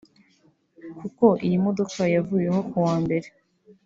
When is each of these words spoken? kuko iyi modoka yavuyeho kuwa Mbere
kuko 0.99 1.25
iyi 1.45 1.57
modoka 1.65 2.01
yavuyeho 2.15 2.59
kuwa 2.69 2.95
Mbere 3.03 3.27